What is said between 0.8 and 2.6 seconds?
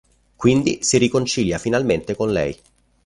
si riconcilia finalmente con lei.